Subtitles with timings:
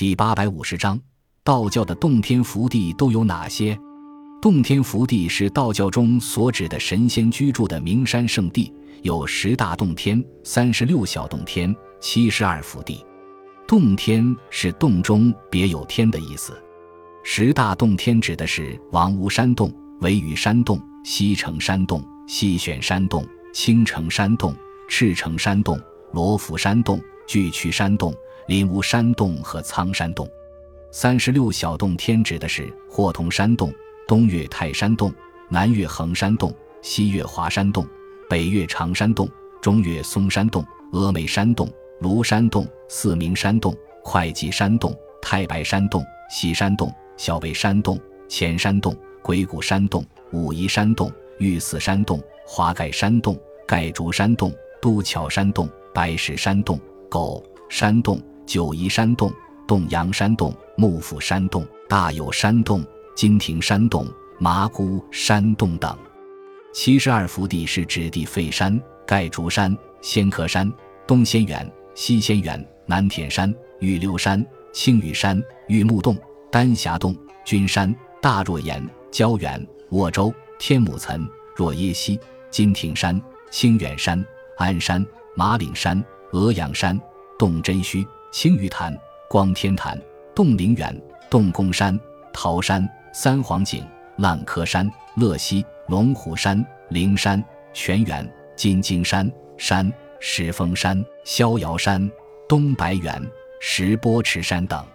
[0.00, 0.98] 第八百五十章，
[1.44, 3.78] 道教的洞天福地都有哪些？
[4.40, 13.04] 洞天福地是道教中所指的神仙居住的名山圣地，有十大洞天、三十六小洞天、七十二福地。
[13.68, 16.58] 洞天是洞中别有天的意思。
[17.22, 19.70] 十大洞天指的是王屋山洞、
[20.00, 23.22] 维屿山洞、西城山洞、西选山洞、
[23.52, 24.56] 青城山洞、
[24.88, 25.78] 赤城山洞、
[26.14, 26.98] 罗浮山洞、
[27.28, 28.14] 巨曲山洞。
[28.46, 30.28] 林屋山洞和苍山洞，
[30.90, 33.72] 三十六小洞天指的是霍童山洞、
[34.08, 35.12] 东岳泰山洞、
[35.48, 37.86] 南岳衡山洞、西岳华山洞、
[38.28, 39.28] 北岳长山洞、
[39.60, 43.72] 中岳嵩山洞、峨眉山洞、庐山洞、四明山洞、
[44.02, 58.20] 会稽山洞、太白山洞、西山洞、小北山洞、前山洞、鬼谷山洞、武夷山洞、玉寺山洞、华盖山洞、盖竹山洞、都桥山洞、白石山洞、狗山洞。
[58.50, 59.32] 九夷山洞、
[59.64, 64.04] 洞阳山洞、幕府山洞、大有山洞、金庭山洞、
[64.40, 65.96] 麻姑山洞等。
[66.72, 70.68] 七十二福地是指地废山、盖竹山、仙客山、
[71.06, 76.18] 东仙园、西仙园、南田山、玉流山、青羽山、玉木洞、
[76.50, 82.18] 丹霞洞、君山、大若岩、焦原、沃州、天母岑、若耶溪、
[82.50, 84.26] 金庭山、清远山、
[84.58, 85.06] 安山、
[85.36, 87.00] 马岭山、峨阳山、
[87.38, 88.04] 洞真虚。
[88.30, 88.96] 青鱼潭、
[89.28, 90.00] 光天潭、
[90.34, 90.96] 洞灵园、
[91.28, 91.98] 洞公山、
[92.32, 93.84] 桃山、三皇井、
[94.18, 102.08] 烂柯山、乐溪、龙虎山、灵山、泉源、金睛山、山石峰山、逍遥山、
[102.48, 103.20] 东白猿、
[103.60, 104.86] 石波池山等。